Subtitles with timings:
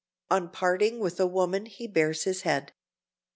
[0.31, 2.73] On parting with a woman he bares his head.